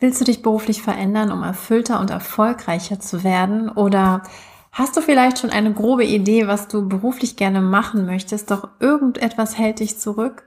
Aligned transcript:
Willst 0.00 0.18
du 0.18 0.24
dich 0.24 0.40
beruflich 0.40 0.80
verändern, 0.80 1.30
um 1.30 1.42
erfüllter 1.42 2.00
und 2.00 2.10
erfolgreicher 2.10 2.98
zu 2.98 3.22
werden? 3.22 3.68
Oder 3.68 4.22
hast 4.72 4.96
du 4.96 5.02
vielleicht 5.02 5.38
schon 5.38 5.50
eine 5.50 5.74
grobe 5.74 6.06
Idee, 6.06 6.46
was 6.46 6.68
du 6.68 6.88
beruflich 6.88 7.36
gerne 7.36 7.60
machen 7.60 8.06
möchtest, 8.06 8.50
doch 8.50 8.68
irgendetwas 8.80 9.58
hält 9.58 9.80
dich 9.80 9.98
zurück? 9.98 10.44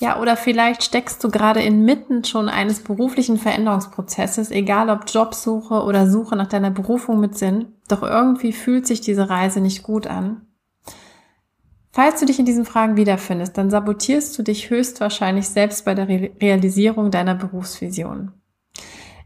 Ja, 0.00 0.20
oder 0.20 0.36
vielleicht 0.36 0.82
steckst 0.82 1.22
du 1.22 1.30
gerade 1.30 1.62
inmitten 1.62 2.24
schon 2.24 2.48
eines 2.48 2.80
beruflichen 2.80 3.38
Veränderungsprozesses, 3.38 4.50
egal 4.50 4.90
ob 4.90 5.08
Jobsuche 5.08 5.84
oder 5.84 6.10
Suche 6.10 6.34
nach 6.34 6.48
deiner 6.48 6.72
Berufung 6.72 7.20
mit 7.20 7.38
Sinn, 7.38 7.76
doch 7.86 8.02
irgendwie 8.02 8.52
fühlt 8.52 8.88
sich 8.88 9.00
diese 9.00 9.30
Reise 9.30 9.60
nicht 9.60 9.84
gut 9.84 10.08
an. 10.08 10.48
Falls 11.92 12.18
du 12.18 12.26
dich 12.26 12.40
in 12.40 12.46
diesen 12.46 12.64
Fragen 12.64 12.96
wiederfindest, 12.96 13.56
dann 13.56 13.70
sabotierst 13.70 14.36
du 14.36 14.42
dich 14.42 14.70
höchstwahrscheinlich 14.70 15.48
selbst 15.48 15.84
bei 15.84 15.94
der 15.94 16.08
Realisierung 16.08 17.12
deiner 17.12 17.36
Berufsvision. 17.36 18.32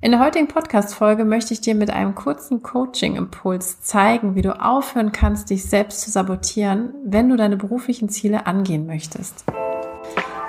In 0.06 0.12
der 0.12 0.20
heutigen 0.20 0.46
Podcast-Folge 0.46 1.24
möchte 1.24 1.52
ich 1.52 1.62
dir 1.62 1.74
mit 1.74 1.90
einem 1.90 2.14
kurzen 2.14 2.62
Coaching-Impuls 2.62 3.80
zeigen, 3.80 4.36
wie 4.36 4.42
du 4.42 4.52
aufhören 4.52 5.10
kannst, 5.10 5.50
dich 5.50 5.64
selbst 5.64 6.00
zu 6.02 6.12
sabotieren, 6.12 6.94
wenn 7.04 7.28
du 7.28 7.34
deine 7.34 7.56
beruflichen 7.56 8.08
Ziele 8.08 8.46
angehen 8.46 8.86
möchtest. 8.86 9.44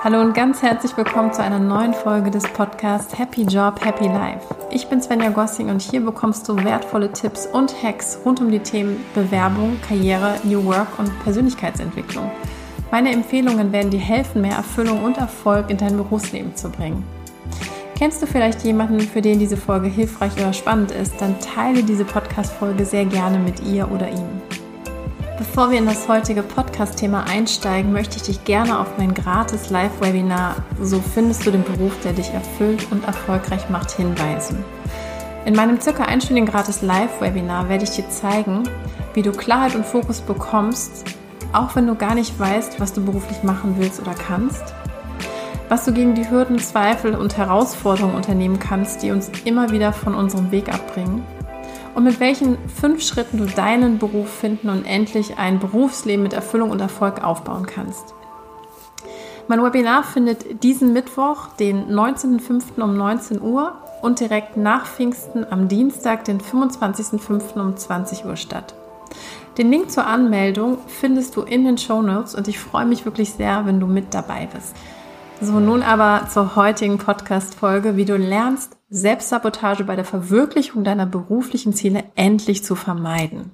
Hallo 0.04 0.22
und 0.22 0.36
ganz 0.36 0.62
herzlich 0.62 0.96
willkommen 0.96 1.34
zu 1.34 1.42
einer 1.42 1.58
neuen 1.58 1.96
Folge 1.96 2.30
des 2.30 2.44
Podcasts 2.44 3.18
Happy 3.18 3.46
Job, 3.46 3.84
Happy 3.84 4.06
Life. 4.06 4.46
Ich 4.70 4.90
bin 4.90 5.02
Svenja 5.02 5.32
Gossing 5.32 5.72
und 5.72 5.82
hier 5.82 6.06
bekommst 6.06 6.48
du 6.48 6.56
wertvolle 6.64 7.12
Tipps 7.12 7.48
und 7.48 7.82
Hacks 7.82 8.20
rund 8.24 8.40
um 8.40 8.52
die 8.52 8.60
Themen 8.60 9.04
Bewerbung, 9.16 9.78
Karriere, 9.88 10.36
New 10.44 10.66
Work 10.66 11.00
und 11.00 11.12
Persönlichkeitsentwicklung. 11.24 12.30
Meine 12.92 13.12
Empfehlungen 13.12 13.72
werden 13.72 13.90
dir 13.90 14.00
helfen, 14.00 14.44
mehr 14.44 14.58
Erfüllung 14.58 15.04
und 15.04 15.18
Erfolg 15.18 15.72
in 15.72 15.78
dein 15.78 15.98
Berufsleben 15.98 16.56
zu 16.56 16.70
bringen. 16.70 17.17
Kennst 17.98 18.22
du 18.22 18.28
vielleicht 18.28 18.64
jemanden, 18.64 19.00
für 19.00 19.24
den 19.24 19.40
diese 19.40 19.58
Folge 19.58 19.88
hilfreich 19.88 20.32
oder 20.34 20.54
spannend 20.54 20.92
ist, 20.92 21.20
dann 21.20 21.40
teile 21.40 21.82
diese 21.82 22.06
Podcast-Folge 22.06 22.86
sehr 22.86 23.06
gerne 23.06 23.40
mit 23.40 23.64
ihr 23.64 23.92
oder 23.92 24.08
ihm. 24.08 24.28
Bevor 25.40 25.72
wir 25.72 25.80
in 25.80 25.88
das 25.88 26.08
heutige 26.08 26.44
Podcast-Thema 26.44 27.23
einsteigen, 27.23 27.92
möchte 27.92 28.18
ich 28.18 28.22
dich 28.22 28.44
gerne 28.44 28.78
auf 28.78 29.00
mein 29.00 29.16
gratis 29.16 29.72
Live-Webinar 29.72 30.58
So 30.80 31.02
findest 31.02 31.48
du 31.48 31.50
den 31.50 31.64
Beruf, 31.64 32.00
der 32.03 32.14
dich 32.14 32.30
erfüllt 32.30 32.86
und 32.92 33.03
erfolgreich 33.03 33.68
macht, 33.72 33.90
hinweisen. 33.90 34.64
In 35.45 35.56
meinem 35.56 35.81
circa 35.81 36.03
einstündigen 36.03 36.48
gratis 36.48 36.84
Live-Webinar 36.84 37.68
werde 37.68 37.86
ich 37.86 37.90
dir 37.90 38.08
zeigen, 38.12 38.62
wie 39.16 39.23
du 39.23 39.31
Klarheit 39.31 39.73
und 39.73 39.88
Fokus 39.88 40.22
bekommst, 40.22 41.03
auch 41.52 41.75
wenn 41.75 41.88
du 41.88 41.95
gar 41.95 42.14
nicht 42.14 42.40
weißt, 42.40 42.80
was 42.80 42.94
du 42.94 43.03
beruflich 43.03 43.42
machen 43.42 43.73
willst 43.80 44.00
oder 44.00 44.14
kannst 44.14 44.77
was 45.70 45.86
du 45.86 45.92
gegen 45.92 46.16
die 46.16 46.30
Hürden, 46.30 46.60
Zweifel 46.60 47.16
und 47.16 47.38
Herausforderungen 47.38 48.16
unternehmen 48.16 48.60
kannst, 48.60 49.04
die 49.04 49.12
uns 49.12 49.32
immer 49.46 49.72
wieder 49.72 49.94
von 49.94 50.16
unserem 50.16 50.52
Weg 50.52 50.74
abbringen 50.74 51.24
und 51.98 52.04
mit 52.04 52.20
welchen 52.20 52.58
fünf 52.70 53.02
Schritten 53.02 53.40
du 53.40 53.46
deinen 53.46 53.98
Beruf 53.98 54.30
finden 54.30 54.70
und 54.70 54.86
endlich 54.86 55.40
ein 55.40 55.58
Berufsleben 55.59 56.22
mit 56.22 56.34
Erfüllung 56.34 56.70
und 56.70 56.80
Erfolg 56.80 57.24
aufbauen 57.24 57.66
kannst. 57.66 58.14
Mein 59.48 59.64
Webinar 59.64 60.04
findet 60.04 60.62
diesen 60.62 60.94
Mittwoch, 60.94 61.48
den 61.59 61.90
19.05. 61.90 62.81
um 62.81 62.96
19 62.96 63.42
Uhr 63.42 63.78
und 64.04 64.20
direkt 64.20 64.58
nach 64.58 64.86
Pfingsten 64.86 65.44
am 65.50 65.70
Dienstag, 65.70 66.26
den 66.26 66.40
25.05. 66.40 67.59
um 67.59 67.76
20 67.76 68.26
Uhr 68.26 68.36
statt. 68.36 68.76
Den 69.58 69.72
Link 69.72 69.90
zur 69.90 70.06
Anmeldung 70.06 70.78
findest 70.86 71.36
du 71.36 71.42
in 71.42 71.66
den 71.66 71.80
Show 71.80 72.04
Notes 72.04 72.36
und 72.36 72.48
ich 72.48 72.59
freue 72.59 72.86
mich 72.86 73.06
wirklich 73.06 73.34
sehr, 73.34 73.66
wenn 73.66 73.80
du 73.80 73.88
mit 73.88 74.14
dabei 74.14 74.48
bist. 74.54 74.76
So, 75.40 75.60
nun 75.60 75.84
aber 75.84 76.28
zur 76.30 76.56
heutigen 76.56 76.98
Podcast-Folge, 76.98 77.96
wie 77.96 78.06
du 78.06 78.18
lernst, 78.18 78.76
Selbstsabotage 78.90 79.84
bei 79.84 79.96
der 79.96 80.06
Verwirklichung 80.06 80.84
deiner 80.84 81.06
beruflichen 81.06 81.74
Ziele 81.74 82.06
endlich 82.16 82.64
zu 82.64 82.74
vermeiden. 82.74 83.52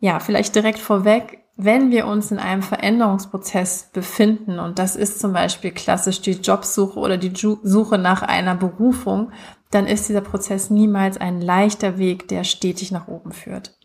Ja, 0.00 0.18
vielleicht 0.18 0.56
direkt 0.56 0.80
vorweg, 0.80 1.44
wenn 1.56 1.90
wir 1.92 2.06
uns 2.06 2.32
in 2.32 2.38
einem 2.38 2.62
Veränderungsprozess 2.62 3.90
befinden, 3.92 4.58
und 4.58 4.78
das 4.80 4.96
ist 4.96 5.20
zum 5.20 5.32
Beispiel 5.32 5.70
klassisch 5.70 6.20
die 6.20 6.32
Jobsuche 6.32 6.98
oder 6.98 7.16
die 7.16 7.32
Suche 7.36 7.98
nach 7.98 8.22
einer 8.22 8.56
Berufung, 8.56 9.30
dann 9.70 9.86
ist 9.86 10.08
dieser 10.08 10.22
Prozess 10.22 10.68
niemals 10.68 11.16
ein 11.16 11.40
leichter 11.40 11.96
Weg, 11.98 12.26
der 12.28 12.42
stetig 12.42 12.90
nach 12.90 13.06
oben 13.06 13.32
führt. 13.32 13.78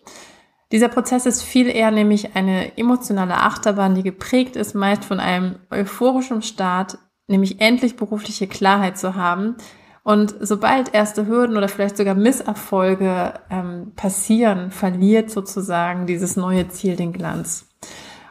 Dieser 0.72 0.88
Prozess 0.88 1.26
ist 1.26 1.44
viel 1.44 1.68
eher 1.68 1.92
nämlich 1.92 2.36
eine 2.36 2.78
emotionale 2.78 3.38
Achterbahn, 3.38 3.96
die 3.96 4.03
geprägt 4.03 4.56
ist 4.56 4.74
meist 4.74 5.06
von 5.06 5.20
einem 5.20 5.59
euphorischen 5.72 6.42
Start, 6.42 6.98
nämlich 7.28 7.62
endlich 7.62 7.96
berufliche 7.96 8.48
Klarheit 8.48 8.98
zu 8.98 9.16
haben. 9.16 9.56
Und 10.04 10.36
sobald 10.40 10.94
erste 10.94 11.28
Hürden 11.28 11.58
oder 11.58 11.68
vielleicht 11.68 11.98
sogar 11.98 12.14
Misserfolge 12.14 13.34
ähm, 13.50 13.94
passieren, 13.96 14.72
verliert 14.72 15.31
sozusagen 15.31 16.06
dieses 16.06 16.36
neue 16.36 16.68
Ziel 16.70 16.96
den 16.96 17.14
Glanz. 17.14 17.68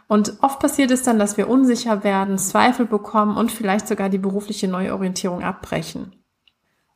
Und 0.07 0.35
oft 0.43 0.61
passiert 0.61 0.91
es 0.91 1.03
dann, 1.03 1.19
dass 1.19 1.37
wir 1.37 1.49
unsicher 1.49 2.05
werden, 2.05 2.39
Zweifel 2.39 2.87
bekommen 2.87 3.37
und 3.37 3.51
vielleicht 3.51 3.89
sogar 3.89 4.09
die 4.09 4.19
berufliche 4.19 4.69
Neuorientierung 4.69 5.43
abbrechen. 5.43 6.13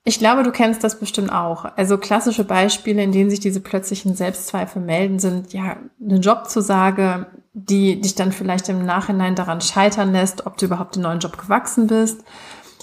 Ich 0.09 0.19
glaube, 0.19 0.43
du 0.43 0.53
kennst 0.53 0.83
das 0.83 0.99
bestimmt 0.99 1.31
auch. 1.31 1.67
Also 1.77 1.99
klassische 1.99 2.43
Beispiele, 2.43 3.03
in 3.03 3.13
denen 3.13 3.29
sich 3.29 3.41
diese 3.41 3.61
plötzlichen 3.61 4.17
Selbstzweifel 4.17 4.81
melden, 4.81 5.19
sind 5.19 5.53
ja 5.53 5.77
eine 6.03 6.17
Jobzusage, 6.17 7.27
die 7.53 8.01
dich 8.01 8.15
dann 8.15 8.33
vielleicht 8.33 8.71
im 8.71 8.87
Nachhinein 8.87 9.35
daran 9.35 9.61
scheitern 9.61 10.11
lässt, 10.13 10.47
ob 10.47 10.57
du 10.57 10.65
überhaupt 10.65 10.97
den 10.97 11.03
neuen 11.03 11.19
Job 11.19 11.37
gewachsen 11.37 11.89
bist. 11.89 12.25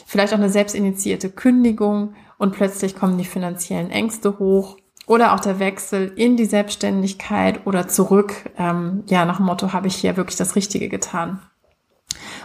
Vielleicht 0.06 0.34
auch 0.34 0.38
eine 0.38 0.52
selbstinitiierte 0.52 1.32
Kündigung 1.32 2.14
und 2.38 2.54
plötzlich 2.54 2.96
kommen 2.96 3.18
die 3.18 3.26
finanziellen 3.26 3.90
Ängste 3.90 4.38
hoch. 4.38 4.78
Oder 5.08 5.34
auch 5.34 5.40
der 5.40 5.58
Wechsel 5.58 6.14
in 6.16 6.38
die 6.38 6.46
Selbstständigkeit 6.46 7.66
oder 7.66 7.88
zurück. 7.88 8.36
Ähm, 8.56 9.04
ja, 9.08 9.26
nach 9.26 9.38
dem 9.38 9.48
Motto, 9.48 9.74
habe 9.74 9.88
ich 9.88 9.96
hier 9.96 10.16
wirklich 10.16 10.38
das 10.38 10.56
Richtige 10.56 10.90
getan. 10.90 11.40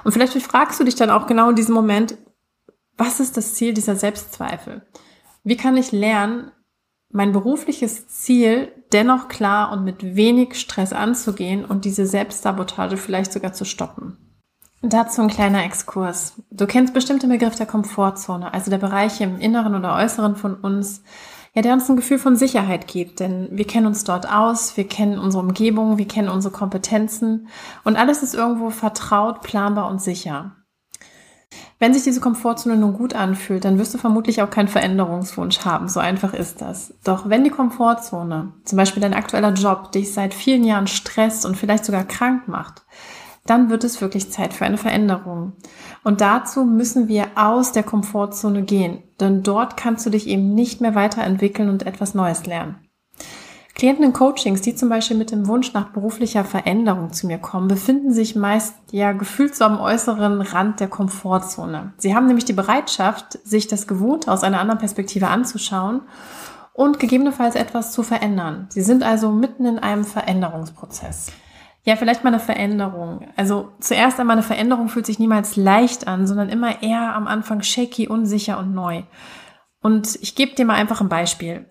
Und 0.04 0.12
vielleicht 0.12 0.40
fragst 0.40 0.80
du 0.80 0.84
dich 0.84 0.94
dann 0.94 1.10
auch 1.10 1.26
genau 1.26 1.50
in 1.50 1.56
diesem 1.56 1.74
Moment, 1.74 2.16
was 3.00 3.18
ist 3.18 3.38
das 3.38 3.54
Ziel 3.54 3.72
dieser 3.72 3.96
Selbstzweifel? 3.96 4.82
Wie 5.42 5.56
kann 5.56 5.78
ich 5.78 5.90
lernen, 5.90 6.52
mein 7.10 7.32
berufliches 7.32 8.08
Ziel 8.08 8.70
dennoch 8.92 9.28
klar 9.28 9.72
und 9.72 9.84
mit 9.84 10.14
wenig 10.16 10.60
Stress 10.60 10.92
anzugehen 10.92 11.64
und 11.64 11.86
diese 11.86 12.06
Selbstsabotage 12.06 12.98
vielleicht 12.98 13.32
sogar 13.32 13.54
zu 13.54 13.64
stoppen? 13.64 14.18
Dazu 14.82 15.22
ein 15.22 15.28
kleiner 15.28 15.64
Exkurs. 15.64 16.34
Du 16.50 16.66
kennst 16.66 16.92
bestimmt 16.92 17.22
den 17.22 17.30
Begriff 17.30 17.56
der 17.56 17.64
Komfortzone, 17.64 18.52
also 18.52 18.70
der 18.70 18.78
Bereich 18.78 19.20
im 19.22 19.40
Inneren 19.40 19.74
oder 19.74 19.96
Äußeren 19.96 20.36
von 20.36 20.54
uns, 20.54 21.02
ja, 21.54 21.62
der 21.62 21.72
uns 21.72 21.88
ein 21.88 21.96
Gefühl 21.96 22.18
von 22.18 22.36
Sicherheit 22.36 22.86
gibt, 22.86 23.20
denn 23.20 23.48
wir 23.50 23.66
kennen 23.66 23.86
uns 23.86 24.04
dort 24.04 24.30
aus, 24.30 24.76
wir 24.76 24.86
kennen 24.86 25.18
unsere 25.18 25.42
Umgebung, 25.42 25.96
wir 25.96 26.06
kennen 26.06 26.28
unsere 26.28 26.52
Kompetenzen 26.52 27.48
und 27.82 27.96
alles 27.96 28.22
ist 28.22 28.34
irgendwo 28.34 28.68
vertraut, 28.68 29.40
planbar 29.40 29.88
und 29.90 30.02
sicher. 30.02 30.52
Wenn 31.80 31.94
sich 31.94 32.02
diese 32.02 32.20
Komfortzone 32.20 32.76
nun 32.76 32.92
gut 32.92 33.14
anfühlt, 33.14 33.64
dann 33.64 33.78
wirst 33.78 33.94
du 33.94 33.98
vermutlich 33.98 34.42
auch 34.42 34.50
keinen 34.50 34.68
Veränderungswunsch 34.68 35.60
haben. 35.60 35.88
So 35.88 35.98
einfach 35.98 36.34
ist 36.34 36.60
das. 36.60 36.92
Doch 37.04 37.30
wenn 37.30 37.42
die 37.42 37.48
Komfortzone, 37.48 38.52
zum 38.66 38.76
Beispiel 38.76 39.00
dein 39.00 39.14
aktueller 39.14 39.54
Job, 39.54 39.90
dich 39.90 40.12
seit 40.12 40.34
vielen 40.34 40.62
Jahren 40.62 40.86
stresst 40.86 41.46
und 41.46 41.56
vielleicht 41.56 41.86
sogar 41.86 42.04
krank 42.04 42.48
macht, 42.48 42.82
dann 43.46 43.70
wird 43.70 43.82
es 43.84 44.02
wirklich 44.02 44.30
Zeit 44.30 44.52
für 44.52 44.66
eine 44.66 44.76
Veränderung. 44.76 45.54
Und 46.04 46.20
dazu 46.20 46.66
müssen 46.66 47.08
wir 47.08 47.28
aus 47.34 47.72
der 47.72 47.82
Komfortzone 47.82 48.62
gehen, 48.62 49.02
denn 49.18 49.42
dort 49.42 49.78
kannst 49.78 50.04
du 50.04 50.10
dich 50.10 50.26
eben 50.26 50.54
nicht 50.54 50.82
mehr 50.82 50.94
weiterentwickeln 50.94 51.70
und 51.70 51.86
etwas 51.86 52.12
Neues 52.12 52.44
lernen. 52.44 52.76
Klienten 53.80 54.04
in 54.04 54.12
Coachings, 54.12 54.60
die 54.60 54.74
zum 54.74 54.90
Beispiel 54.90 55.16
mit 55.16 55.30
dem 55.30 55.46
Wunsch 55.46 55.72
nach 55.72 55.88
beruflicher 55.88 56.44
Veränderung 56.44 57.14
zu 57.14 57.26
mir 57.26 57.38
kommen, 57.38 57.66
befinden 57.66 58.12
sich 58.12 58.36
meist 58.36 58.74
ja 58.90 59.12
gefühlt 59.12 59.56
so 59.56 59.64
am 59.64 59.80
äußeren 59.80 60.42
Rand 60.42 60.80
der 60.80 60.88
Komfortzone. 60.88 61.94
Sie 61.96 62.14
haben 62.14 62.26
nämlich 62.26 62.44
die 62.44 62.52
Bereitschaft, 62.52 63.38
sich 63.42 63.68
das 63.68 63.86
Gewohnte 63.86 64.30
aus 64.30 64.44
einer 64.44 64.60
anderen 64.60 64.80
Perspektive 64.80 65.28
anzuschauen 65.28 66.02
und 66.74 66.98
gegebenenfalls 66.98 67.54
etwas 67.54 67.92
zu 67.92 68.02
verändern. 68.02 68.66
Sie 68.68 68.82
sind 68.82 69.02
also 69.02 69.30
mitten 69.30 69.64
in 69.64 69.78
einem 69.78 70.04
Veränderungsprozess. 70.04 71.32
Ja, 71.84 71.96
vielleicht 71.96 72.22
mal 72.22 72.34
eine 72.34 72.40
Veränderung. 72.40 73.28
Also 73.34 73.70
zuerst 73.80 74.20
einmal 74.20 74.36
eine 74.36 74.42
Veränderung 74.42 74.90
fühlt 74.90 75.06
sich 75.06 75.18
niemals 75.18 75.56
leicht 75.56 76.06
an, 76.06 76.26
sondern 76.26 76.50
immer 76.50 76.82
eher 76.82 77.14
am 77.14 77.26
Anfang 77.26 77.62
shaky, 77.62 78.08
unsicher 78.08 78.58
und 78.58 78.74
neu. 78.74 79.04
Und 79.80 80.18
ich 80.20 80.34
gebe 80.34 80.54
dir 80.54 80.66
mal 80.66 80.74
einfach 80.74 81.00
ein 81.00 81.08
Beispiel. 81.08 81.64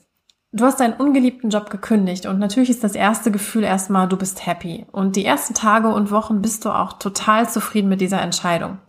Du 0.52 0.66
hast 0.66 0.80
deinen 0.80 0.96
ungeliebten 0.96 1.52
Job 1.52 1.70
gekündigt 1.70 2.26
und 2.26 2.40
natürlich 2.40 2.72
ist 2.72 2.84
das 2.84 2.96
erste 2.96 3.30
Gefühl 3.30 3.64
erstmal, 3.64 4.08
du 4.08 4.18
bist 4.18 4.48
happy. 4.48 4.88
Und 4.92 5.16
die 5.16 5.24
ersten 5.24 5.54
Tage 5.54 5.90
und 5.90 6.10
Wochen 6.10 6.42
bist 6.42 6.66
du 6.66 6.72
auch 6.72 6.94
total 6.94 7.48
zufrieden 7.48 7.88
mit 7.88 8.02
dieser 8.02 8.20
Entscheidung. 8.20 8.80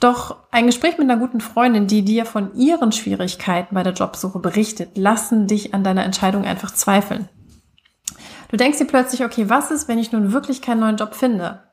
Doch 0.00 0.36
ein 0.50 0.64
Gespräch 0.64 0.96
mit 0.96 1.10
einer 1.10 1.20
guten 1.20 1.40
Freundin, 1.40 1.88
die 1.88 2.04
dir 2.06 2.24
von 2.24 2.54
ihren 2.54 2.92
Schwierigkeiten 2.92 3.74
bei 3.74 3.82
der 3.82 3.92
Jobsuche 3.92 4.38
berichtet, 4.38 4.96
lassen 4.96 5.46
dich 5.46 5.74
an 5.74 5.84
deiner 5.84 6.04
Entscheidung 6.04 6.46
einfach 6.46 6.70
zweifeln. 6.70 7.28
Du 8.50 8.56
denkst 8.56 8.78
dir 8.78 8.86
plötzlich, 8.86 9.24
okay, 9.24 9.50
was 9.50 9.70
ist, 9.70 9.88
wenn 9.88 9.98
ich 9.98 10.12
nun 10.12 10.32
wirklich 10.32 10.62
keinen 10.62 10.80
neuen 10.80 10.96
Job 10.96 11.14
finde? 11.14 11.64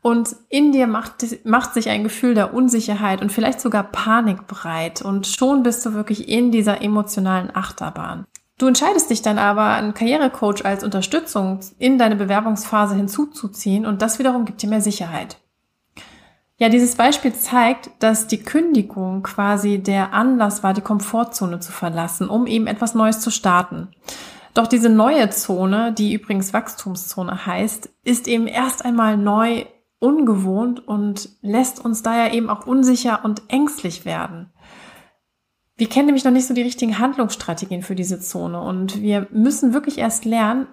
Und 0.00 0.36
in 0.48 0.70
dir 0.70 0.86
macht, 0.86 1.44
macht 1.44 1.74
sich 1.74 1.88
ein 1.88 2.04
Gefühl 2.04 2.34
der 2.34 2.54
Unsicherheit 2.54 3.20
und 3.20 3.32
vielleicht 3.32 3.60
sogar 3.60 3.82
Panik 3.82 4.46
breit. 4.46 5.02
Und 5.02 5.26
schon 5.26 5.64
bist 5.64 5.84
du 5.84 5.92
wirklich 5.92 6.28
in 6.28 6.52
dieser 6.52 6.82
emotionalen 6.82 7.54
Achterbahn. 7.54 8.26
Du 8.60 8.66
entscheidest 8.66 9.08
dich 9.08 9.22
dann 9.22 9.38
aber, 9.38 9.68
einen 9.68 9.94
Karrierecoach 9.94 10.66
als 10.66 10.84
Unterstützung 10.84 11.60
in 11.78 11.96
deine 11.96 12.14
Bewerbungsphase 12.14 12.94
hinzuzuziehen 12.94 13.86
und 13.86 14.02
das 14.02 14.18
wiederum 14.18 14.44
gibt 14.44 14.60
dir 14.60 14.68
mehr 14.68 14.82
Sicherheit. 14.82 15.38
Ja, 16.58 16.68
dieses 16.68 16.96
Beispiel 16.96 17.32
zeigt, 17.32 17.90
dass 18.00 18.26
die 18.26 18.42
Kündigung 18.42 19.22
quasi 19.22 19.78
der 19.78 20.12
Anlass 20.12 20.62
war, 20.62 20.74
die 20.74 20.82
Komfortzone 20.82 21.60
zu 21.60 21.72
verlassen, 21.72 22.28
um 22.28 22.46
eben 22.46 22.66
etwas 22.66 22.94
Neues 22.94 23.20
zu 23.20 23.30
starten. 23.30 23.88
Doch 24.52 24.66
diese 24.66 24.90
neue 24.90 25.30
Zone, 25.30 25.94
die 25.94 26.12
übrigens 26.12 26.52
Wachstumszone 26.52 27.46
heißt, 27.46 27.88
ist 28.04 28.28
eben 28.28 28.46
erst 28.46 28.84
einmal 28.84 29.16
neu, 29.16 29.64
ungewohnt 30.00 30.86
und 30.86 31.30
lässt 31.40 31.82
uns 31.82 32.02
daher 32.02 32.34
eben 32.34 32.50
auch 32.50 32.66
unsicher 32.66 33.20
und 33.24 33.40
ängstlich 33.48 34.04
werden. 34.04 34.52
Wir 35.80 35.88
kennen 35.88 36.06
nämlich 36.06 36.24
noch 36.24 36.30
nicht 36.30 36.46
so 36.46 36.52
die 36.52 36.60
richtigen 36.60 36.98
Handlungsstrategien 36.98 37.82
für 37.82 37.94
diese 37.94 38.20
Zone 38.20 38.60
und 38.60 39.00
wir 39.00 39.26
müssen 39.30 39.72
wirklich 39.72 39.96
erst 39.96 40.26
lernen, 40.26 40.66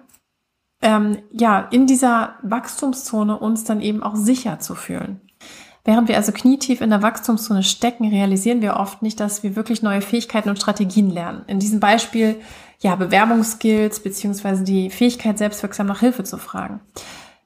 ähm, 0.82 1.16
ja, 1.32 1.60
in 1.70 1.86
dieser 1.86 2.34
Wachstumszone 2.42 3.38
uns 3.38 3.64
dann 3.64 3.80
eben 3.80 4.02
auch 4.02 4.16
sicher 4.16 4.58
zu 4.60 4.74
fühlen. 4.74 5.22
Während 5.82 6.08
wir 6.08 6.16
also 6.18 6.30
knietief 6.32 6.82
in 6.82 6.90
der 6.90 7.00
Wachstumszone 7.00 7.62
stecken, 7.62 8.06
realisieren 8.06 8.60
wir 8.60 8.76
oft 8.76 9.00
nicht, 9.00 9.18
dass 9.18 9.42
wir 9.42 9.56
wirklich 9.56 9.80
neue 9.80 10.02
Fähigkeiten 10.02 10.50
und 10.50 10.58
Strategien 10.58 11.08
lernen. 11.08 11.42
In 11.46 11.58
diesem 11.58 11.80
Beispiel 11.80 12.36
ja 12.78 12.94
Bewerbungsskills 12.94 14.00
beziehungsweise 14.00 14.62
die 14.62 14.90
Fähigkeit, 14.90 15.38
selbstwirksam 15.38 15.86
nach 15.86 16.00
Hilfe 16.00 16.24
zu 16.24 16.36
fragen. 16.36 16.80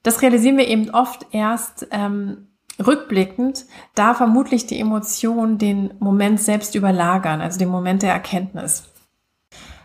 Das 0.02 0.20
realisieren 0.20 0.58
wir 0.58 0.66
eben 0.66 0.90
oft 0.90 1.26
erst 1.30 1.86
ähm, 1.92 2.48
rückblickend, 2.84 3.66
da 3.94 4.14
vermutlich 4.14 4.66
die 4.66 4.80
Emotionen 4.80 5.58
den 5.58 5.94
Moment 5.98 6.40
selbst 6.40 6.74
überlagern, 6.74 7.40
also 7.40 7.58
den 7.58 7.68
Moment 7.68 8.02
der 8.02 8.12
Erkenntnis. 8.12 8.84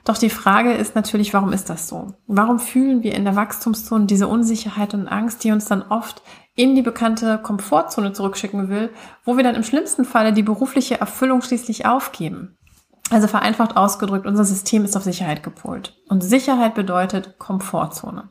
Doch 0.07 0.17
die 0.17 0.29
Frage 0.29 0.73
ist 0.73 0.95
natürlich, 0.95 1.33
warum 1.33 1.51
ist 1.51 1.69
das 1.69 1.89
so? 1.89 2.13
Warum 2.27 2.59
fühlen 2.59 3.03
wir 3.03 3.13
in 3.13 3.25
der 3.25 3.35
Wachstumszone 3.35 4.05
diese 4.05 4.29
Unsicherheit 4.29 4.93
und 4.93 5.09
Angst, 5.09 5.43
die 5.43 5.51
uns 5.51 5.65
dann 5.65 5.81
oft 5.81 6.21
in 6.55 6.75
die 6.75 6.81
bekannte 6.81 7.37
Komfortzone 7.37 8.13
zurückschicken 8.13 8.69
will, 8.69 8.89
wo 9.25 9.35
wir 9.35 9.43
dann 9.43 9.55
im 9.55 9.63
schlimmsten 9.63 10.05
Falle 10.05 10.31
die 10.31 10.43
berufliche 10.43 10.99
Erfüllung 10.99 11.41
schließlich 11.41 11.85
aufgeben? 11.85 12.57
Also 13.09 13.27
vereinfacht 13.27 13.75
ausgedrückt, 13.75 14.25
unser 14.25 14.45
System 14.45 14.85
ist 14.85 14.95
auf 14.95 15.03
Sicherheit 15.03 15.43
gepolt. 15.43 15.97
Und 16.07 16.23
Sicherheit 16.23 16.73
bedeutet 16.73 17.37
Komfortzone. 17.37 18.29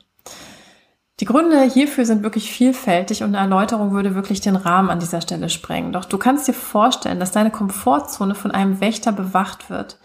Die 1.18 1.24
Gründe 1.24 1.62
hierfür 1.62 2.04
sind 2.04 2.22
wirklich 2.22 2.52
vielfältig 2.52 3.22
und 3.22 3.34
eine 3.34 3.38
Erläuterung 3.38 3.92
würde 3.92 4.14
wirklich 4.14 4.42
den 4.42 4.56
Rahmen 4.56 4.90
an 4.90 5.00
dieser 5.00 5.22
Stelle 5.22 5.48
sprengen. 5.48 5.92
Doch 5.92 6.04
du 6.04 6.18
kannst 6.18 6.46
dir 6.46 6.52
vorstellen, 6.52 7.18
dass 7.18 7.32
deine 7.32 7.50
Komfortzone 7.50 8.34
von 8.34 8.50
einem 8.50 8.80
Wächter 8.80 9.12
bewacht 9.12 9.70
wird, 9.70 9.98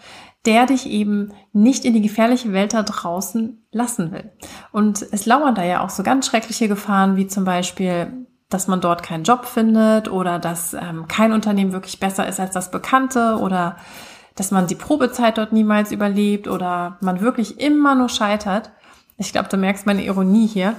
der 0.46 0.66
dich 0.66 0.88
eben 0.88 1.34
nicht 1.52 1.84
in 1.84 1.94
die 1.94 2.02
gefährliche 2.02 2.54
Welt 2.54 2.74
da 2.74 2.84
draußen 2.84 3.62
lassen 3.72 4.14
will. 4.14 4.32
Und 4.72 5.06
es 5.12 5.26
lauern 5.26 5.54
da 5.54 5.64
ja 5.64 5.84
auch 5.84 5.90
so 5.90 6.02
ganz 6.02 6.28
schreckliche 6.28 6.70
Gefahren, 6.70 7.18
wie 7.18 7.28
zum 7.28 7.44
Beispiel, 7.44 8.26
dass 8.50 8.70
man 8.70 8.80
dort 8.80 9.04
keinen 9.04 9.26
Job 9.26 9.46
findet 9.46 10.10
oder 10.10 10.40
dass 10.40 10.74
ähm, 10.74 11.10
kein 11.10 11.34
Unternehmen 11.34 11.74
wirklich 11.74 12.00
besser 12.00 12.26
ist 12.26 12.40
als 12.40 12.54
das 12.54 12.72
Bekannte 12.72 13.38
oder 13.38 13.76
dass 14.36 14.52
man 14.52 14.68
die 14.68 14.76
Probezeit 14.76 15.38
dort 15.38 15.52
niemals 15.52 15.92
überlebt 15.92 16.48
oder 16.48 16.98
man 17.02 17.20
wirklich 17.20 17.60
immer 17.60 17.96
nur 17.96 18.08
scheitert. 18.08 18.72
Ich 19.22 19.32
glaube, 19.32 19.50
du 19.50 19.58
merkst 19.58 19.86
meine 19.86 20.04
Ironie 20.04 20.48
hier. 20.48 20.76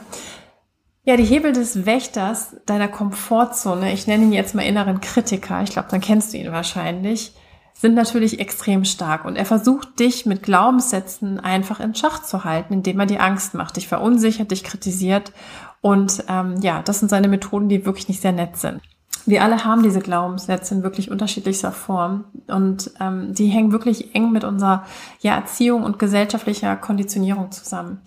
Ja, 1.05 1.17
die 1.17 1.25
Hebel 1.25 1.53
des 1.53 1.87
Wächters 1.87 2.57
deiner 2.67 2.89
Komfortzone, 2.89 3.93
ich 3.93 4.07
nenne 4.07 4.25
ihn 4.25 4.33
jetzt 4.33 4.55
mal 4.55 4.63
inneren 4.63 5.01
Kritiker, 5.01 5.63
ich 5.63 5.71
glaube, 5.71 5.89
dann 5.91 6.01
kennst 6.01 6.33
du 6.33 6.39
ihn 6.39 6.53
wahrscheinlich, 6.53 7.35
sind 7.73 7.95
natürlich 7.95 8.39
extrem 8.39 8.85
stark. 8.85 9.25
Und 9.25 9.37
er 9.37 9.45
versucht 9.45 9.99
dich 9.99 10.27
mit 10.27 10.43
Glaubenssätzen 10.43 11.41
einfach 11.41 11.81
in 11.81 11.95
Schach 11.95 12.23
zu 12.23 12.45
halten, 12.45 12.75
indem 12.75 13.01
er 13.01 13.07
dir 13.07 13.23
Angst 13.23 13.55
macht, 13.55 13.77
dich 13.77 13.89
verunsichert, 13.89 14.51
dich 14.51 14.63
kritisiert. 14.63 15.33
Und 15.81 16.25
ähm, 16.29 16.57
ja, 16.61 16.83
das 16.83 17.01
sind 17.01 17.09
seine 17.09 17.29
Methoden, 17.29 17.69
die 17.69 17.85
wirklich 17.85 18.09
nicht 18.09 18.21
sehr 18.21 18.33
nett 18.33 18.57
sind 18.57 18.81
wir 19.27 19.43
alle 19.43 19.65
haben 19.65 19.83
diese 19.83 20.01
Glaubenssätze 20.01 20.75
in 20.75 20.83
wirklich 20.83 21.11
unterschiedlichster 21.11 21.73
Form 21.73 22.25
und 22.49 22.91
ähm, 23.01 23.35
die 23.35 23.47
hängen 23.47 23.73
wirklich 23.73 24.15
eng 24.15 24.33
mit 24.33 24.45
unserer 24.45 24.85
ja, 25.21 25.37
Erziehung 25.37 25.85
und 25.85 25.99
gesellschaftlicher 25.99 26.77
Konditionierung 26.77 27.51
zusammen. 27.53 28.01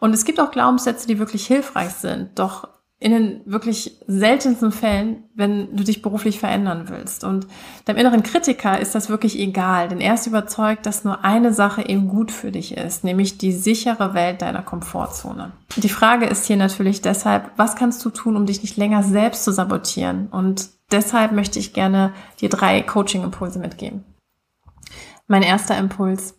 Und 0.00 0.14
es 0.14 0.24
gibt 0.24 0.40
auch 0.40 0.50
Glaubenssätze, 0.50 1.06
die 1.06 1.18
wirklich 1.18 1.46
hilfreich 1.46 1.90
sind, 1.90 2.38
doch 2.38 2.68
in 3.00 3.12
den 3.12 3.40
wirklich 3.44 3.96
seltensten 4.08 4.72
Fällen, 4.72 5.22
wenn 5.34 5.76
du 5.76 5.84
dich 5.84 6.02
beruflich 6.02 6.40
verändern 6.40 6.86
willst. 6.88 7.22
Und 7.22 7.46
deinem 7.84 7.98
inneren 7.98 8.24
Kritiker 8.24 8.80
ist 8.80 8.96
das 8.96 9.08
wirklich 9.08 9.38
egal, 9.38 9.88
denn 9.88 10.00
er 10.00 10.14
ist 10.14 10.26
überzeugt, 10.26 10.84
dass 10.84 11.04
nur 11.04 11.24
eine 11.24 11.52
Sache 11.52 11.88
eben 11.88 12.08
gut 12.08 12.32
für 12.32 12.50
dich 12.50 12.76
ist, 12.76 13.04
nämlich 13.04 13.38
die 13.38 13.52
sichere 13.52 14.14
Welt 14.14 14.42
deiner 14.42 14.62
Komfortzone. 14.62 15.52
Die 15.76 15.88
Frage 15.88 16.26
ist 16.26 16.46
hier 16.46 16.56
natürlich 16.56 17.00
deshalb, 17.00 17.52
was 17.56 17.76
kannst 17.76 18.04
du 18.04 18.10
tun, 18.10 18.36
um 18.36 18.46
dich 18.46 18.62
nicht 18.62 18.76
länger 18.76 19.04
selbst 19.04 19.44
zu 19.44 19.52
sabotieren? 19.52 20.26
Und 20.26 20.70
deshalb 20.90 21.30
möchte 21.30 21.60
ich 21.60 21.72
gerne 21.72 22.12
dir 22.40 22.48
drei 22.48 22.82
Coaching-Impulse 22.82 23.60
mitgeben. 23.60 24.04
Mein 25.28 25.44
erster 25.44 25.78
Impuls. 25.78 26.34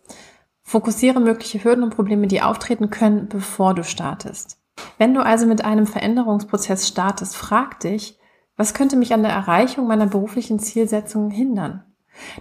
Fokussiere 0.62 1.22
mögliche 1.22 1.64
Hürden 1.64 1.84
und 1.84 1.96
Probleme, 1.96 2.28
die 2.28 2.42
auftreten 2.42 2.90
können, 2.90 3.30
bevor 3.30 3.74
du 3.74 3.84
startest. 3.84 4.59
Wenn 4.98 5.14
du 5.14 5.24
also 5.24 5.46
mit 5.46 5.64
einem 5.64 5.88
Veränderungsprozess 5.88 6.88
startest, 6.88 7.36
frag 7.36 7.80
dich, 7.80 8.18
was 8.58 8.74
könnte 8.74 8.98
mich 8.98 9.14
an 9.14 9.24
der 9.24 9.32
Erreichung 9.32 9.88
meiner 9.88 10.08
beruflichen 10.08 10.60
Zielsetzungen 10.60 11.32
hindern? 11.32 11.84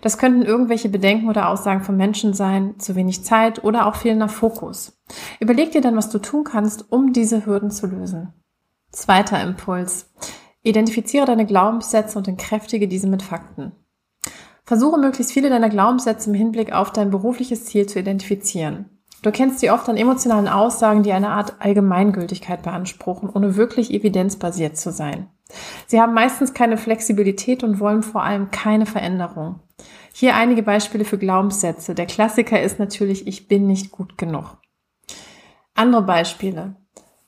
Das 0.00 0.18
könnten 0.18 0.42
irgendwelche 0.42 0.88
Bedenken 0.88 1.28
oder 1.28 1.48
Aussagen 1.48 1.82
von 1.82 1.96
Menschen 1.96 2.34
sein, 2.34 2.78
zu 2.78 2.96
wenig 2.96 3.24
Zeit 3.24 3.62
oder 3.62 3.86
auch 3.86 3.94
fehlender 3.94 4.28
Fokus. 4.28 5.00
Überleg 5.40 5.70
dir 5.72 5.80
dann, 5.80 5.96
was 5.96 6.10
du 6.10 6.18
tun 6.18 6.44
kannst, 6.44 6.90
um 6.90 7.12
diese 7.12 7.46
Hürden 7.46 7.70
zu 7.70 7.86
lösen. 7.86 8.32
Zweiter 8.90 9.40
Impuls. 9.42 10.10
Identifiziere 10.62 11.26
deine 11.26 11.46
Glaubenssätze 11.46 12.18
und 12.18 12.26
entkräftige 12.26 12.88
diese 12.88 13.06
mit 13.06 13.22
Fakten. 13.22 13.72
Versuche 14.64 14.98
möglichst 14.98 15.32
viele 15.32 15.48
deiner 15.48 15.70
Glaubenssätze 15.70 16.28
im 16.28 16.34
Hinblick 16.34 16.72
auf 16.72 16.92
dein 16.92 17.10
berufliches 17.10 17.64
Ziel 17.66 17.86
zu 17.86 17.98
identifizieren. 17.98 18.97
Du 19.22 19.32
kennst 19.32 19.58
sie 19.58 19.70
oft 19.70 19.88
an 19.88 19.96
emotionalen 19.96 20.48
Aussagen, 20.48 21.02
die 21.02 21.12
eine 21.12 21.30
Art 21.30 21.56
Allgemeingültigkeit 21.58 22.62
beanspruchen, 22.62 23.28
ohne 23.28 23.56
wirklich 23.56 23.92
evidenzbasiert 23.92 24.76
zu 24.76 24.92
sein. 24.92 25.28
Sie 25.86 26.00
haben 26.00 26.14
meistens 26.14 26.54
keine 26.54 26.76
Flexibilität 26.76 27.64
und 27.64 27.80
wollen 27.80 28.02
vor 28.02 28.22
allem 28.22 28.50
keine 28.50 28.86
Veränderung. 28.86 29.60
Hier 30.12 30.36
einige 30.36 30.62
Beispiele 30.62 31.04
für 31.04 31.18
Glaubenssätze. 31.18 31.94
Der 31.94 32.06
Klassiker 32.06 32.60
ist 32.60 32.78
natürlich, 32.78 33.26
ich 33.26 33.48
bin 33.48 33.66
nicht 33.66 33.90
gut 33.90 34.18
genug. 34.18 34.58
Andere 35.74 36.02
Beispiele. 36.02 36.76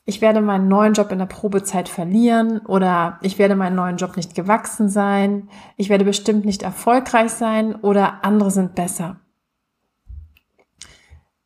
Ich 0.05 0.19
werde 0.19 0.41
meinen 0.41 0.67
neuen 0.67 0.93
Job 0.93 1.11
in 1.11 1.19
der 1.19 1.25
Probezeit 1.25 1.87
verlieren 1.87 2.59
oder 2.65 3.19
ich 3.21 3.37
werde 3.37 3.55
meinen 3.55 3.75
neuen 3.75 3.97
Job 3.97 4.17
nicht 4.17 4.35
gewachsen 4.35 4.89
sein. 4.89 5.49
Ich 5.77 5.89
werde 5.89 6.05
bestimmt 6.05 6.43
nicht 6.43 6.63
erfolgreich 6.63 7.31
sein 7.31 7.75
oder 7.75 8.23
andere 8.23 8.51
sind 8.51 8.75
besser. 8.75 9.21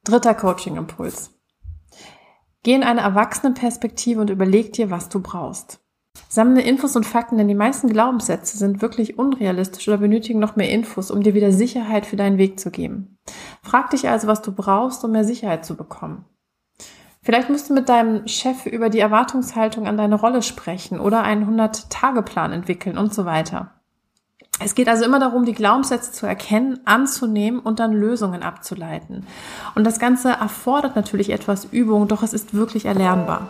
Dritter 0.05 0.35
Coaching-Impuls. 0.35 1.31
Geh 2.61 2.75
in 2.75 2.83
eine 2.83 3.01
Erwachsenenperspektive 3.01 4.21
und 4.21 4.29
überleg 4.29 4.71
dir, 4.71 4.91
was 4.91 5.09
du 5.09 5.19
brauchst. 5.19 5.79
Sammle 6.29 6.61
Infos 6.61 6.95
und 6.95 7.07
Fakten, 7.07 7.39
denn 7.39 7.47
die 7.47 7.55
meisten 7.55 7.89
Glaubenssätze 7.89 8.55
sind 8.55 8.83
wirklich 8.83 9.17
unrealistisch 9.17 9.87
oder 9.87 9.97
benötigen 9.97 10.37
noch 10.37 10.55
mehr 10.55 10.69
Infos, 10.69 11.09
um 11.09 11.23
dir 11.23 11.33
wieder 11.33 11.51
Sicherheit 11.51 12.05
für 12.05 12.17
deinen 12.17 12.37
Weg 12.37 12.59
zu 12.59 12.69
geben. 12.69 13.17
Frag 13.63 13.89
dich 13.89 14.07
also, 14.07 14.27
was 14.27 14.43
du 14.43 14.51
brauchst, 14.51 15.03
um 15.03 15.11
mehr 15.11 15.23
Sicherheit 15.23 15.65
zu 15.65 15.75
bekommen. 15.75 16.25
Vielleicht 17.23 17.49
musst 17.49 17.71
du 17.71 17.73
mit 17.73 17.89
deinem 17.89 18.27
Chef 18.27 18.67
über 18.67 18.89
die 18.89 18.99
Erwartungshaltung 18.99 19.87
an 19.87 19.97
deine 19.97 20.15
Rolle 20.15 20.43
sprechen 20.43 20.99
oder 20.99 21.23
einen 21.23 21.49
100-Tage-Plan 21.49 22.51
entwickeln 22.51 22.99
und 22.99 23.11
so 23.11 23.25
weiter. 23.25 23.74
Es 24.59 24.73
geht 24.73 24.87
also 24.87 25.03
immer 25.03 25.19
darum, 25.19 25.43
die 25.45 25.53
Glaubenssätze 25.53 26.11
zu 26.11 26.25
erkennen, 26.25 26.79
anzunehmen 26.85 27.59
und 27.59 27.79
dann 27.79 27.91
Lösungen 27.91 28.41
abzuleiten. 28.41 29.27
Und 29.75 29.83
das 29.83 29.99
Ganze 29.99 30.29
erfordert 30.29 30.95
natürlich 30.95 31.31
etwas 31.31 31.65
Übung, 31.65 32.07
doch 32.07 32.23
es 32.23 32.33
ist 32.33 32.53
wirklich 32.53 32.85
erlernbar. 32.85 33.49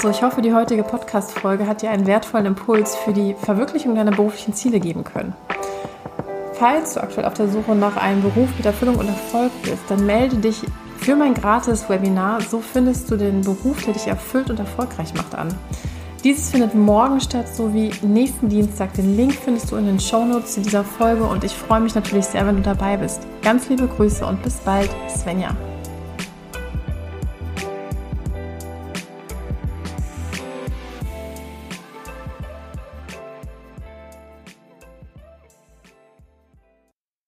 So, 0.00 0.08
ich 0.08 0.22
hoffe, 0.22 0.40
die 0.40 0.54
heutige 0.54 0.82
Podcast-Folge 0.82 1.66
hat 1.66 1.82
dir 1.82 1.90
einen 1.90 2.06
wertvollen 2.06 2.46
Impuls 2.46 2.96
für 2.96 3.12
die 3.12 3.34
Verwirklichung 3.34 3.94
deiner 3.94 4.12
beruflichen 4.12 4.54
Ziele 4.54 4.80
geben 4.80 5.04
können. 5.04 5.34
Falls 6.54 6.94
du 6.94 7.02
aktuell 7.02 7.26
auf 7.26 7.34
der 7.34 7.48
Suche 7.48 7.74
nach 7.74 7.96
einem 7.96 8.22
Beruf 8.22 8.48
mit 8.56 8.64
Erfüllung 8.64 8.96
und 8.96 9.08
Erfolg 9.08 9.50
bist, 9.62 9.82
dann 9.88 10.06
melde 10.06 10.36
dich 10.36 10.62
für 10.98 11.16
mein 11.16 11.34
gratis 11.34 11.88
Webinar. 11.88 12.40
So 12.40 12.60
findest 12.60 13.10
du 13.10 13.16
den 13.16 13.40
Beruf, 13.40 13.84
der 13.84 13.94
dich 13.94 14.06
erfüllt 14.06 14.48
und 14.48 14.58
erfolgreich 14.58 15.12
macht, 15.14 15.34
an. 15.34 15.48
Dieses 16.22 16.50
findet 16.50 16.74
morgen 16.74 17.18
statt, 17.20 17.48
sowie 17.48 17.90
nächsten 18.02 18.50
Dienstag. 18.50 18.92
Den 18.92 19.16
Link 19.16 19.32
findest 19.32 19.72
du 19.72 19.76
in 19.76 19.86
den 19.86 19.98
Shownotes 19.98 20.52
zu 20.54 20.60
dieser 20.60 20.84
Folge 20.84 21.24
und 21.24 21.44
ich 21.44 21.52
freue 21.52 21.80
mich 21.80 21.94
natürlich 21.94 22.26
sehr, 22.26 22.46
wenn 22.46 22.56
du 22.56 22.62
dabei 22.62 22.98
bist. 22.98 23.26
Ganz 23.42 23.70
liebe 23.70 23.88
Grüße 23.88 24.26
und 24.26 24.42
bis 24.42 24.56
bald, 24.56 24.90
Svenja. 25.08 25.56